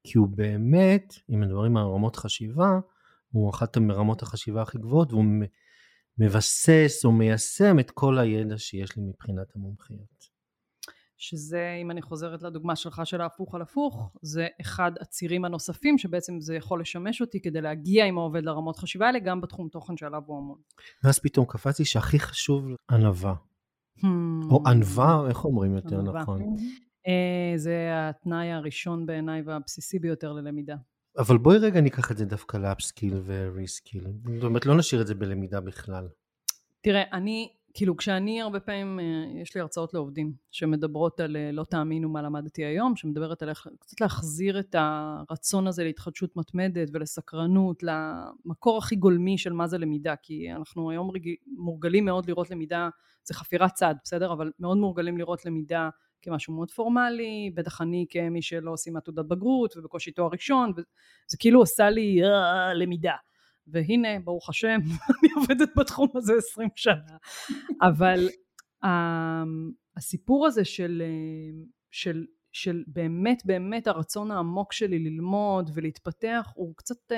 [0.05, 2.81] כי הוא באמת, אם מדברים על רמות חשיבה,
[3.34, 5.24] הוא אחת מרמות החשיבה הכי גבוהות, והוא
[6.18, 10.34] מבסס או מיישם את כל הידע שיש לי מבחינת המומחיות.
[11.16, 16.40] שזה, אם אני חוזרת לדוגמה שלך של ההפוך על הפוך, זה אחד הצירים הנוספים שבעצם
[16.40, 20.22] זה יכול לשמש אותי כדי להגיע עם העובד לרמות חשיבה האלה, גם בתחום תוכן שעליו
[20.26, 20.58] הוא אמון.
[21.04, 23.34] ואז פתאום קפצתי שהכי חשוב ענווה.
[23.98, 24.06] Hmm.
[24.50, 26.22] או ענווה, איך אומרים יותר ענווה.
[26.22, 26.42] נכון?
[26.42, 30.76] Uh, זה התנאי הראשון בעיניי והבסיסי ביותר ללמידה.
[31.18, 34.05] אבל בואי רגע ניקח את זה דווקא לאפסקיל וריסקיל.
[34.35, 36.09] זאת אומרת, לא נשאיר את זה בלמידה בכלל.
[36.81, 41.64] תראה, אני כאילו כשאני הרבה פעמים, אה, יש לי הרצאות לעובדים שמדברות על אה, לא
[41.64, 47.83] תאמינו מה למדתי היום, שמדברת על איך קצת להחזיר את הרצון הזה להתחדשות מתמדת ולסקרנות,
[47.83, 52.88] למקור הכי גולמי של מה זה למידה, כי אנחנו היום רגיל, מורגלים מאוד לראות למידה,
[53.24, 54.33] זה חפירת צד, בסדר?
[54.33, 55.88] אבל מאוד מורגלים לראות למידה
[56.24, 61.60] כמשהו מאוד פורמלי, בטח אני כמי שלא סיימה תעודת בגרות ובקושי תואר ראשון, וזה כאילו
[61.60, 63.14] עושה לי אה, למידה.
[63.66, 64.78] והנה ברוך השם
[65.20, 67.16] אני עובדת בתחום הזה עשרים שנה
[67.82, 68.28] אבל
[68.84, 68.88] um,
[69.96, 71.02] הסיפור הזה של,
[71.90, 77.12] של, של באמת באמת הרצון העמוק שלי ללמוד ולהתפתח הוא קצת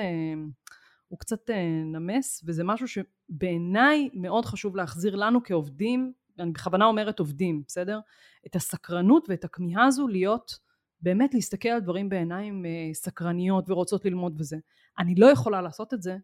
[1.07, 1.49] הוא קצת
[1.85, 7.99] נמס וזה משהו שבעיניי מאוד חשוב להחזיר לנו כעובדים אני בכוונה אומרת עובדים בסדר?
[8.47, 10.59] את הסקרנות ואת הכמיהה הזו להיות
[11.01, 14.57] באמת להסתכל על דברים בעיניים אה, סקרניות ורוצות ללמוד וזה.
[14.99, 16.17] אני לא יכולה לעשות את זה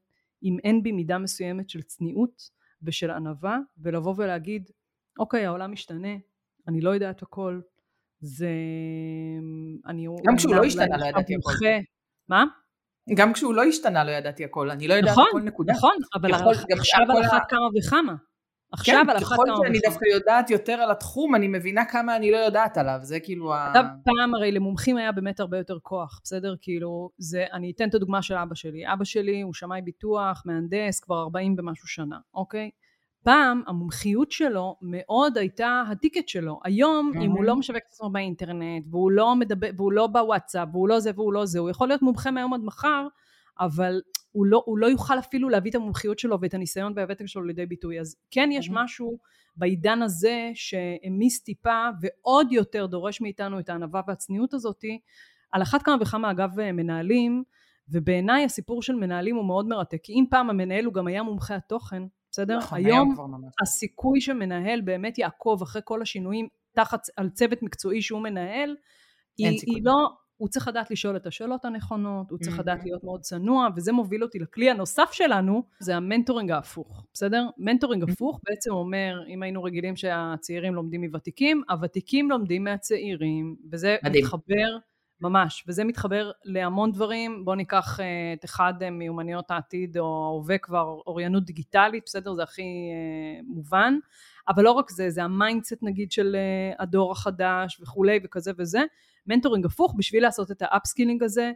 [0.43, 2.49] אם אין בי מידה מסוימת של צניעות
[2.83, 4.69] ושל ענווה ולבוא ולהגיד
[5.19, 6.15] אוקיי העולם משתנה
[6.67, 7.61] אני לא יודעת הכל
[8.19, 8.49] זה
[9.85, 11.65] אני גם כשהוא לא השתנה לא ידעתי הכל.
[12.29, 12.45] מה?
[13.15, 14.71] גם כשהוא לא השתנה לא ידעתי הכל.
[14.71, 15.73] אני לא יודעת נכון, הכל נקודה.
[15.73, 18.15] נכון אבל עכשיו על אחת כמה וכמה
[18.73, 19.55] עכשיו כן, על אחת כמה וכמה.
[19.55, 23.19] ככל שאני דווקא יודעת יותר על התחום, אני מבינה כמה אני לא יודעת עליו, זה
[23.19, 23.73] כאילו ה...
[24.05, 26.55] פעם הרי למומחים היה באמת הרבה יותר כוח, בסדר?
[26.61, 28.93] כאילו, זה, אני אתן את הדוגמה של אבא שלי.
[28.93, 32.69] אבא שלי הוא שמאי ביטוח, מהנדס, כבר 40 ומשהו שנה, אוקיי?
[33.23, 36.59] פעם המומחיות שלו מאוד הייתה הטיקט שלו.
[36.63, 40.89] היום, אם הוא לא משווק את עצמו באינטרנט, והוא לא מדבר, והוא לא בוואטסאפ, והוא
[40.89, 43.07] לא זה והוא לא זה, הוא יכול להיות מומחה מהיום עד מחר,
[43.59, 44.01] אבל
[44.33, 47.65] הוא לא, הוא לא יוכל אפילו להביא את המומחיות שלו ואת הניסיון והוותק שלו לידי
[47.65, 47.99] ביטוי.
[47.99, 48.69] אז כן יש.
[48.73, 49.17] משהו
[49.55, 54.99] בעידן הזה שהעמיס טיפה ועוד יותר דורש מאיתנו את הענווה והצניעות הזאתי.
[55.51, 57.43] על אחת כמה וכמה אגב מנהלים,
[57.89, 61.55] ובעיניי הסיפור של מנהלים הוא מאוד מרתק, כי אם פעם המנהל הוא גם היה מומחה
[61.55, 62.57] התוכן, בסדר?
[62.57, 63.15] נכון, היום
[63.61, 68.75] הסיכוי שמנהל באמת יעקוב אחרי כל השינויים תחת, על צוות מקצועי שהוא מנהל,
[69.37, 70.09] היא, היא לא,
[70.43, 74.23] הוא צריך לדעת לשאול את השאלות הנכונות, הוא צריך לדעת להיות מאוד צנוע, וזה מוביל
[74.23, 77.49] אותי לכלי הנוסף שלנו, זה ה mentoring ההפוך, בסדר?
[77.57, 84.23] mentoring הפוך בעצם אומר, אם היינו רגילים שהצעירים לומדים מוותיקים, הוותיקים לומדים מהצעירים, וזה מדהים.
[84.23, 84.77] מתחבר
[85.21, 88.03] ממש, וזה מתחבר להמון דברים, בואו ניקח אה,
[88.39, 92.33] את אחד מיומנויות העתיד או ההווה כבר, אוריינות דיגיטלית, בסדר?
[92.33, 93.93] זה הכי אה, מובן,
[94.47, 98.81] אבל לא רק זה, זה ה mindset נגיד של אה, הדור החדש וכולי וכזה וזה,
[99.27, 101.51] mentoring הפוך בשביל לעשות את ה upskilling הזה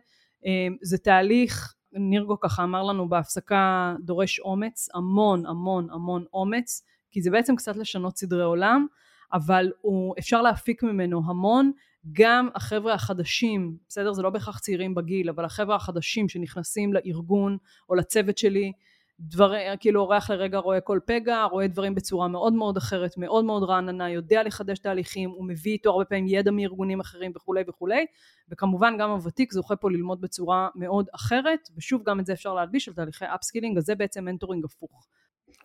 [0.45, 7.21] אמ, זה תהליך נירגו ככה אמר לנו בהפסקה דורש אומץ המון המון המון אומץ כי
[7.21, 8.87] זה בעצם קצת לשנות סדרי עולם
[9.33, 11.71] אבל הוא, אפשר להפיק ממנו המון.
[12.11, 14.13] גם החבר'ה החדשים בסדר?
[14.13, 17.57] זה לא בהכרח צעירים בגיל אבל החבר'ה החדשים שנכנסים לארגון
[17.89, 18.71] או לצוות שלי
[19.19, 23.63] דבר, כאילו אורח לרגע רואה כל פגע, רואה דברים בצורה מאוד מאוד אחרת, מאוד מאוד
[23.63, 28.05] רעננה, יודע לחדש תהליכים, הוא מביא איתו הרבה פעמים ידע מארגונים אחרים וכולי וכולי,
[28.49, 32.87] וכמובן גם הוותיק זוכה פה ללמוד בצורה מאוד אחרת, ושוב גם את זה אפשר להלביש
[32.87, 35.07] על תהליכי upskilling, אז זה בעצם mentoring הפוך.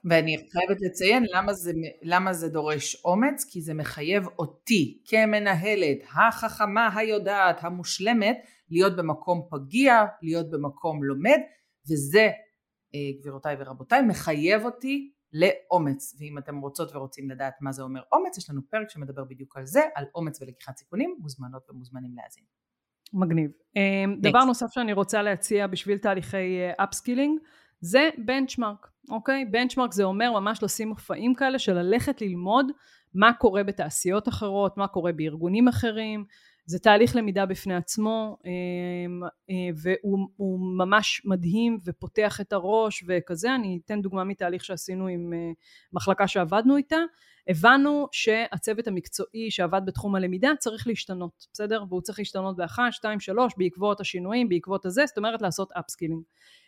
[0.04, 6.88] ואני חייבת לציין למה זה, למה זה דורש אומץ, כי זה מחייב אותי כמנהלת החכמה,
[6.96, 8.36] היודעת, המושלמת,
[8.70, 11.38] להיות במקום פגיע, להיות במקום לומד,
[11.90, 12.30] וזה
[13.20, 16.16] גבירותיי ורבותיי, מחייב אותי לאומץ.
[16.18, 19.66] ואם אתם רוצות ורוצים לדעת מה זה אומר אומץ, יש לנו פרק שמדבר בדיוק על
[19.66, 22.44] זה, על אומץ ולקיחת סיכונים, מוזמנות ומוזמנים להאזין.
[23.12, 23.50] מגניב.
[23.76, 27.46] אה, דבר נוסף שאני רוצה להציע בשביל תהליכי upskilling, אה,
[27.80, 29.44] זה benchmark, אוקיי?
[29.44, 32.66] benchmark זה אומר ממש לשים מופעים כאלה של ללכת ללמוד
[33.14, 36.24] מה קורה בתעשיות אחרות, מה קורה בארגונים אחרים,
[36.64, 43.80] זה תהליך למידה בפני עצמו אמ, אה, והוא ממש מדהים ופותח את הראש וכזה, אני
[43.84, 45.38] אתן דוגמה מתהליך שעשינו עם אה,
[45.92, 46.98] מחלקה שעבדנו איתה,
[47.48, 51.84] הבנו שהצוות המקצועי שעבד בתחום הלמידה צריך להשתנות, בסדר?
[51.88, 56.22] והוא צריך להשתנות באחת, שתיים, שלוש, בעקבות השינויים, בעקבות הזה, זאת אומרת לעשות upskilling.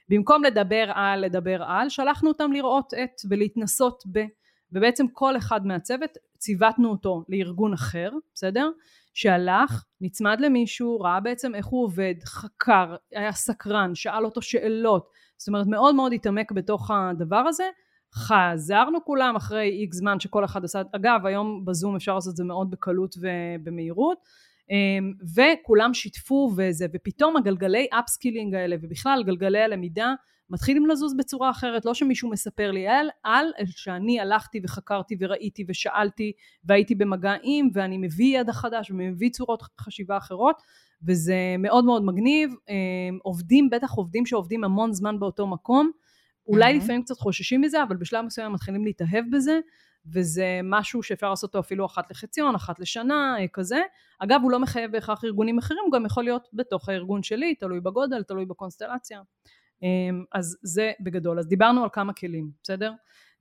[0.09, 4.24] במקום לדבר על לדבר על, שלחנו אותם לראות את ולהתנסות ב,
[4.72, 8.70] ובעצם כל אחד מהצוות ציוותנו אותו לארגון אחר, בסדר?
[9.14, 15.48] שהלך, נצמד למישהו, ראה בעצם איך הוא עובד, חקר, היה סקרן, שאל אותו שאלות, זאת
[15.48, 17.64] אומרת מאוד מאוד התעמק בתוך הדבר הזה,
[18.14, 22.44] חזרנו כולם אחרי איקס זמן שכל אחד עשה, אגב היום בזום אפשר לעשות את זה
[22.44, 24.18] מאוד בקלות ובמהירות,
[24.70, 30.14] אמ, וכולם שיתפו וזה, ופתאום הגלגלי upskilling האלה ובכלל גלגלי הלמידה
[30.50, 36.33] מתחילים לזוז בצורה אחרת, לא שמישהו מספר לי על, על שאני הלכתי וחקרתי וראיתי ושאלתי
[36.64, 40.62] והייתי במגע עם ואני מביא ידע חדש ומביא צורות חשיבה אחרות
[41.07, 45.90] וזה מאוד מאוד מגניב, אמ, עובדים, בטח עובדים שעובדים המון זמן באותו מקום,
[46.46, 46.76] אולי mm-hmm.
[46.76, 49.61] לפעמים קצת חוששים מזה, אבל בשלב מסוים מתחילים להתאהב בזה,
[50.07, 53.80] וזה משהו שאפשר לעשות אותו אפילו אחת לחציון, אחת לשנה, אה, כזה.
[54.18, 57.80] אגב, הוא לא מחייב בהכרח ארגונים אחרים, הוא גם יכול להיות בתוך הארגון שלי, תלוי
[57.80, 59.20] בגודל, תלוי בקונסטלציה.
[59.82, 61.38] אמ, אז זה בגדול.
[61.38, 62.92] אז דיברנו על כמה כלים, בסדר?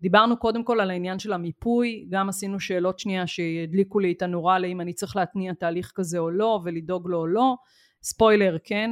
[0.02, 4.60] דיברנו קודם כל על העניין של המיפוי, גם עשינו שאלות שנייה שהדליקו לי את הנורה
[4.60, 7.56] לאם אני צריך להתניע תהליך כזה או לא, ולדאוג לו או לא.
[8.04, 8.92] ספוילר, כן.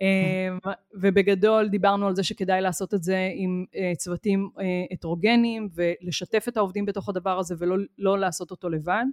[0.00, 0.58] אמ,
[1.00, 6.56] ובגדול דיברנו על זה שכדאי לעשות את זה עם אה, צוותים אה, הטרוגנים ולשתף את
[6.56, 9.04] העובדים בתוך הדבר הזה ולא לא לעשות אותו לבד.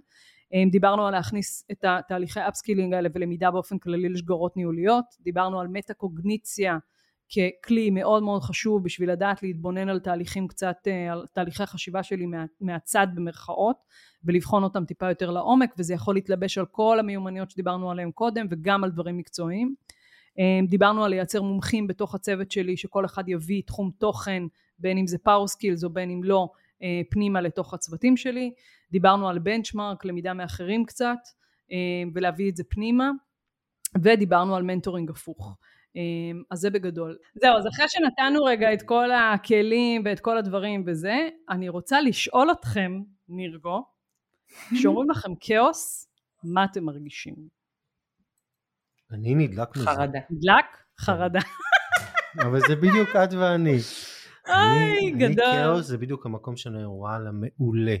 [0.52, 5.68] אמ, דיברנו על להכניס את התהליכי upskilling האלה ולמידה באופן כללי לשגרות ניהוליות, דיברנו על
[5.68, 6.78] מטה קוגניציה
[7.30, 12.26] ככלי מאוד מאוד חשוב בשביל לדעת להתבונן על תהליכים קצת, אה, על תהליכי החשיבה שלי
[12.26, 13.76] מה, מהצד במרכאות
[14.24, 18.84] ולבחון אותם טיפה יותר לעומק וזה יכול להתלבש על כל המיומנויות שדיברנו עליהן קודם וגם
[18.84, 19.74] על דברים מקצועיים.
[20.38, 24.42] אמ, דיברנו על לייצר מומחים בתוך הצוות שלי שכל אחד יביא תחום תוכן
[24.78, 26.48] בין אם זה power skills או בין אם לא
[26.82, 28.52] אה, פנימה לתוך הצוותים שלי.
[28.92, 31.18] דיברנו על benchmark, למידה מאחרים קצת
[32.14, 33.10] ולהביא את זה פנימה
[34.02, 35.56] ודיברנו על מנטורינג הפוך.
[35.96, 37.16] אמ, אז זה בגדול.
[37.34, 42.50] זהו, אז אחרי שנתנו רגע את כל הכלים ואת כל הדברים וזה, אני רוצה לשאול
[42.50, 43.84] אתכם, נירגו,
[44.74, 46.08] כשאומרים לכם כאוס,
[46.44, 47.34] מה אתם מרגישים?
[49.12, 49.86] אני נדלק מזה.
[49.86, 50.18] חרדה.
[50.30, 50.64] נדלק?
[51.00, 51.40] חרדה.
[52.38, 53.76] אבל זה בדיוק את ואני.
[54.46, 55.44] היי, גדול.
[55.44, 57.96] אני כאוס זה בדיוק המקום שאני רואה למעולה.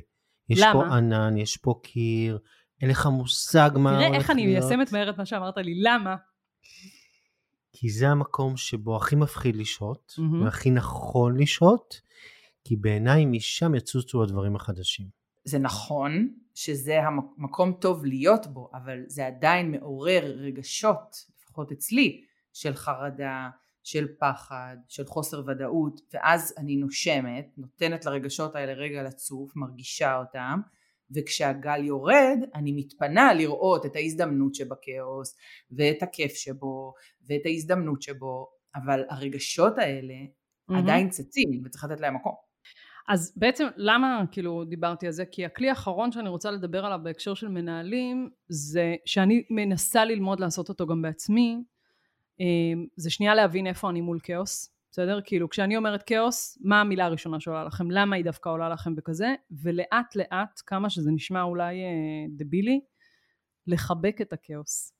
[0.48, 0.72] יש למה?
[0.72, 2.38] פה ענן, יש פה קיר,
[2.82, 4.12] אין לך מושג מה הולך להיות.
[4.12, 6.16] תראה איך אני מיישמת מהר את מה שאמרת לי, למה?
[7.72, 10.44] כי זה המקום שבו הכי מפחיד לשהות, mm-hmm.
[10.44, 12.00] והכי נכון לשהות,
[12.64, 15.06] כי בעיניי משם יצוצו הדברים החדשים.
[15.44, 22.74] זה נכון שזה המקום טוב להיות בו, אבל זה עדיין מעורר רגשות, לפחות אצלי, של
[22.74, 23.48] חרדה,
[23.82, 30.60] של פחד, של חוסר ודאות, ואז אני נושמת, נותנת לרגשות האלה רגע לצוף, מרגישה אותם,
[31.14, 35.36] וכשהגל יורד אני מתפנה לראות את ההזדמנות שבכאוס
[35.70, 36.94] ואת הכיף שבו
[37.28, 40.76] ואת ההזדמנות שבו אבל הרגשות האלה mm-hmm.
[40.76, 42.34] עדיין צצים וצריך לתת להם מקום.
[43.08, 45.24] אז בעצם למה כאילו דיברתי על זה?
[45.24, 50.68] כי הכלי האחרון שאני רוצה לדבר עליו בהקשר של מנהלים זה שאני מנסה ללמוד לעשות
[50.68, 51.56] אותו גם בעצמי
[52.40, 52.46] אה,
[52.96, 55.20] זה שנייה להבין איפה אני מול כאוס בסדר?
[55.24, 57.90] כאילו כשאני אומרת כאוס, מה המילה הראשונה שעולה לכם?
[57.90, 59.34] למה היא דווקא עולה לכם בכזה?
[59.62, 62.80] ולאט לאט, כמה שזה נשמע אולי אה, דבילי,
[63.66, 64.92] לחבק את הכאוס.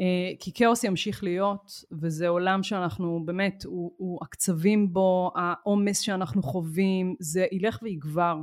[0.00, 1.70] אה, כי כאוס ימשיך להיות,
[2.02, 8.36] וזה עולם שאנחנו באמת, הוא, הוא הקצבים בו, העומס שאנחנו חווים, זה ילך ויגבר.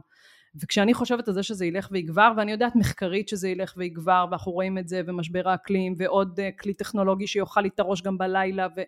[0.62, 4.78] וכשאני חושבת על זה שזה ילך ויגבר, ואני יודעת מחקרית שזה ילך ויגבר, ואנחנו רואים
[4.78, 8.82] את זה, ומשבר האקלים, ועוד uh, כלי טכנולוגי שיוכל להתרוש גם בלילה, ו...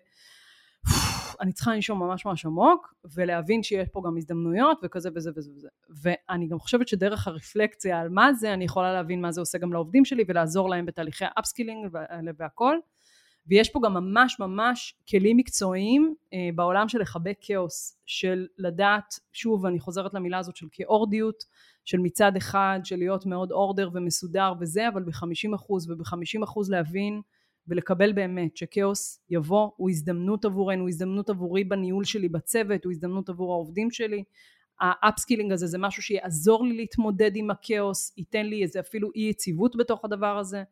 [1.40, 5.68] אני צריכה לנשום ממש ממש עמוק ולהבין שיש פה גם הזדמנויות וכזה וזה וזה וזה.
[6.02, 9.72] ואני גם חושבת שדרך הרפלקציה על מה זה אני יכולה להבין מה זה עושה גם
[9.72, 11.88] לעובדים שלי ולעזור להם בתהליכי ה upskilling
[12.38, 12.76] והכל.
[13.48, 19.66] ויש פה גם ממש ממש כלים מקצועיים אה, בעולם של לחבק כאוס של לדעת שוב
[19.66, 21.44] אני חוזרת למילה הזאת של כאורדיות
[21.84, 27.20] של מצד אחד של להיות מאוד order ומסודר וזה אבל בחמישים אחוז ובחמישים אחוז להבין
[27.68, 33.28] ולקבל באמת שכאוס יבוא, הוא הזדמנות עבורנו, הוא הזדמנות עבורי בניהול שלי בצוות, הוא הזדמנות
[33.28, 34.24] עבור העובדים שלי.
[34.80, 39.20] ה upskilling הזה זה משהו שיעזור לי להתמודד עם הכאוס, ייתן לי איזה אפילו אי
[39.20, 40.62] יציבות בתוך הדבר הזה.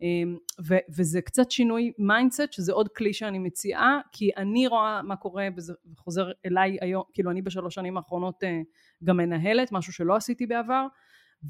[0.00, 0.36] אמ,
[0.68, 5.48] ו- וזה קצת שינוי mindset, שזה עוד כלי שאני מציעה, כי אני רואה מה קורה,
[5.56, 8.60] וזה חוזר אליי היום, כאילו אני בשלוש שנים האחרונות אה,
[9.04, 10.86] גם מנהלת, משהו שלא עשיתי בעבר,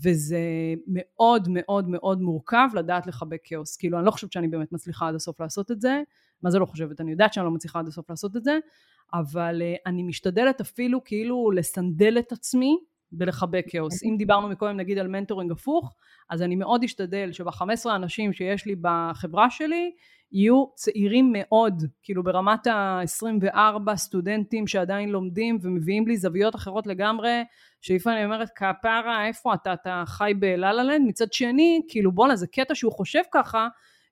[0.02, 0.38] וזה
[0.86, 3.76] מאוד מאוד מאוד מורכב לדעת לחבק כאוס.
[3.76, 6.02] כאילו אני לא חושבת שאני באמת מצליחה עד הסוף לעשות את זה,
[6.42, 7.00] מה זה לא חושבת?
[7.00, 8.58] אני יודעת שאני לא מצליחה עד הסוף לעשות את זה,
[9.14, 12.78] אבל uh, אני משתדלת אפילו כאילו לסנדל את עצמי
[13.18, 14.02] בלחבק כאוס.
[14.02, 15.94] אם דיברנו מקודם נגיד על מנטורינג הפוך,
[16.30, 19.90] אז אני מאוד אשתדל שב-15 אנשים שיש לי בחברה שלי,
[20.32, 27.44] יהיו צעירים מאוד, כאילו ברמת ה-24 סטודנטים שעדיין לומדים ומביאים לי זוויות אחרות לגמרי,
[27.80, 32.74] שלפעמים אני אומרת כפרה איפה אתה, אתה חי בלה-לה-לנד, מצד שני, כאילו בואנה זה קטע
[32.74, 33.68] שהוא חושב ככה,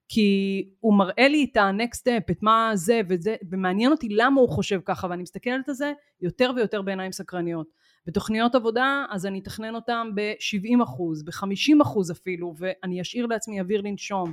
[0.09, 4.49] כי הוא מראה לי את ה-next step, את מה זה וזה, ומעניין אותי למה הוא
[4.49, 7.67] חושב ככה, ואני מסתכלת על זה יותר ויותר בעיניים סקרניות.
[8.07, 13.81] בתוכניות עבודה, אז אני אתכנן אותם ב-70 אחוז, ב-50 אחוז אפילו, ואני אשאיר לעצמי אוויר
[13.81, 14.33] לנשום.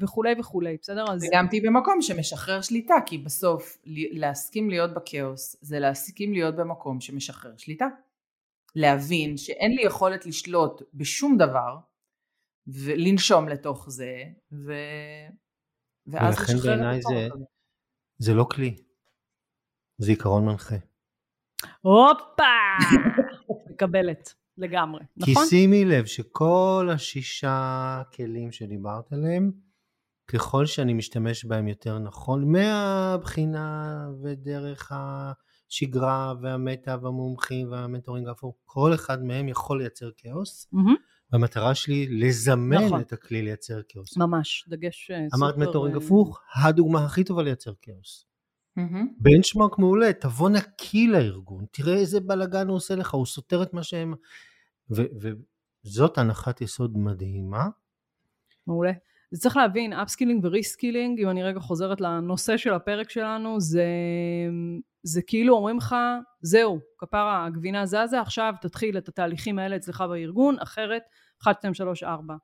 [0.00, 1.04] וכולי וכולי, בסדר?
[1.12, 1.24] אז...
[1.24, 3.78] וגם תהיי במקום שמשחרר שליטה, כי בסוף
[4.12, 7.86] להסכים להיות בכאוס זה להסכים להיות במקום שמשחרר שליטה.
[8.74, 11.76] להבין שאין לי יכולת לשלוט בשום דבר,
[12.66, 14.72] ולנשום לתוך זה, ו...
[16.06, 17.28] ואז לשחרר את בעיניי זה,
[18.18, 18.76] זה לא כלי,
[19.98, 20.76] זה עיקרון מנחה.
[21.80, 22.42] הופה!
[23.70, 24.34] מקבלת.
[24.58, 25.34] לגמרי, נכון?
[25.34, 29.50] כי שימי לב שכל השישה כלים שדיברת עליהם,
[30.26, 39.24] ככל שאני משתמש בהם יותר נכון, מהבחינה ודרך השגרה והמטה והמומחים והמנטורינג הפוך, כל אחד
[39.24, 40.66] מהם יכול לייצר כאוס.
[40.74, 41.10] Mm-hmm.
[41.32, 43.00] והמטרה שלי לזמן נכון.
[43.00, 44.16] את הכלי לייצר כאוס.
[44.16, 45.44] ממש, דגש אה, סופר.
[45.44, 48.26] אמרת mentoring אה, הפוך, הדוגמה הכי טובה לייצר כאוס.
[49.18, 49.80] benchmark mm-hmm.
[49.80, 54.14] מעולה, תבוא נקי לארגון, תראה איזה בלאגן הוא עושה לך, הוא סותר את מה שהם...
[54.90, 55.30] ו-
[55.84, 57.68] וזאת הנחת יסוד מדהימה.
[58.66, 58.92] מעולה.
[59.30, 63.86] זה צריך להבין, upskilling ו reskilling, אם אני רגע חוזרת לנושא של הפרק שלנו, זה,
[65.02, 65.96] זה כאילו אומרים לך,
[66.40, 71.02] זהו, כפרה, הגבינה זזה, עכשיו תתחיל את התהליכים האלה אצלך בארגון, אחרת
[71.42, 72.34] 1, 2, 3, 4.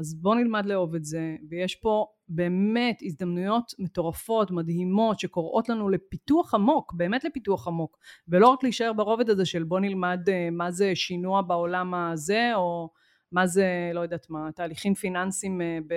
[0.00, 6.54] אז בוא נלמד לאהוב את זה, ויש פה באמת הזדמנויות מטורפות, מדהימות, שקוראות לנו לפיתוח
[6.54, 10.94] עמוק, באמת לפיתוח עמוק, ולא רק להישאר ברובד הזה של בוא נלמד אה, מה זה
[10.94, 12.90] שינוע בעולם הזה, או
[13.32, 15.94] מה זה, לא יודעת מה, תהליכים פיננסיים אה, ב...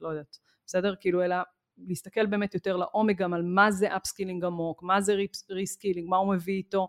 [0.00, 0.94] לא יודעת, בסדר?
[1.00, 1.36] כאילו, אלא
[1.78, 5.14] להסתכל באמת יותר לעומק גם על מה זה upskilling עמוק, מה זה
[5.50, 6.88] reskilling, מה הוא מביא איתו,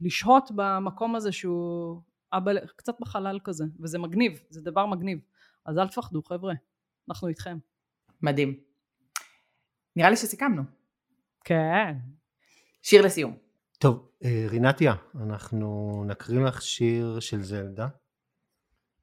[0.00, 2.00] לשהות במקום הזה שהוא
[2.36, 5.18] אבא, קצת בחלל כזה, וזה מגניב, זה דבר מגניב.
[5.66, 6.54] אז אל תפחדו חבר'ה,
[7.08, 7.58] אנחנו איתכם.
[8.22, 8.60] מדהים.
[9.96, 10.62] נראה לי שסיכמנו.
[11.44, 11.96] כן.
[12.82, 13.38] שיר לסיום.
[13.78, 17.88] טוב, אה, רינתיה, אנחנו נקריא לך שיר של זלדה,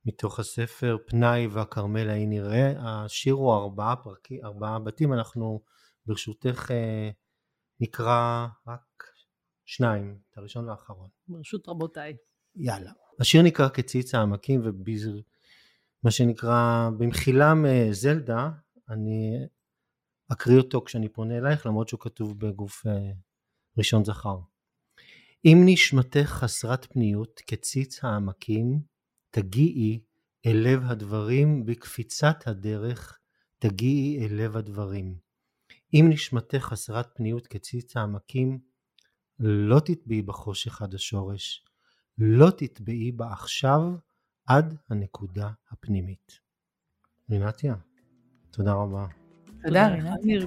[0.05, 2.73] מתוך הספר פנאי והכרמל ההיא נראה.
[2.77, 5.61] השיר הוא ארבעה פרקים, ארבעה בתים, אנחנו
[6.05, 7.09] ברשותך אה,
[7.79, 9.03] נקרא רק
[9.65, 11.09] שניים, את הראשון והאחרון.
[11.27, 12.17] ברשות רבותיי.
[12.55, 12.91] יאללה.
[13.19, 15.15] השיר נקרא כציץ העמקים וביזר,
[16.03, 18.49] מה שנקרא במחילה מזלדה,
[18.89, 19.47] אני
[20.31, 23.11] אקריא אותו כשאני פונה אלייך למרות שהוא כתוב בגוף אה,
[23.77, 24.37] ראשון זכר.
[25.45, 28.81] אם נשמתך חסרת פניות כציץ העמקים,
[29.29, 30.03] תגיעי
[30.45, 33.19] אל לב הדברים בקפיצת הדרך,
[33.59, 35.15] תגיעי אל לב הדברים.
[35.93, 38.59] אם נשמתך חסרת פניות כציץ העמקים,
[39.39, 41.65] לא תטביעי בחושך עד השורש,
[42.17, 43.81] לא תטבעי בה עכשיו
[44.45, 46.39] עד הנקודה הפנימית.
[47.29, 47.75] רינתיה,
[48.51, 49.07] תודה רבה.
[49.63, 50.39] תודה, רינתיה.